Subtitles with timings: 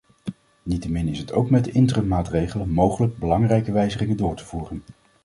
[0.63, 4.81] Niettemin is het ook met de interim-maatregelen mogelijk belangrijke wijzigingen door te voeren.